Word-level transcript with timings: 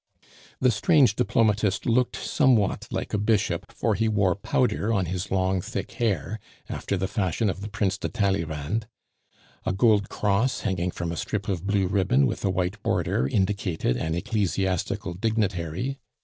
The 0.59 0.71
strange 0.71 1.15
diplomatist 1.15 1.85
looked 1.85 2.15
somewhat 2.15 2.87
like 2.89 3.13
a 3.13 3.19
bishop, 3.19 3.71
for 3.71 3.93
he 3.93 4.07
wore 4.07 4.35
powder 4.35 4.91
on 4.91 5.05
his 5.05 5.29
long, 5.29 5.61
thick 5.61 5.91
hair, 5.91 6.39
after 6.67 6.97
the 6.97 7.07
fashion 7.07 7.51
of 7.51 7.61
the 7.61 7.67
Prince 7.69 7.99
de 7.99 8.09
Talleyrand; 8.09 8.87
a 9.63 9.73
gold 9.73 10.09
cross, 10.09 10.61
hanging 10.61 10.89
from 10.89 11.11
a 11.11 11.15
strip 11.17 11.47
of 11.47 11.67
blue 11.67 11.85
ribbon 11.85 12.25
with 12.25 12.43
a 12.43 12.49
white 12.49 12.81
border, 12.81 13.27
indicated 13.27 13.95
an 13.95 14.15
ecclesiastical 14.15 15.13
dignitary. 15.13 15.99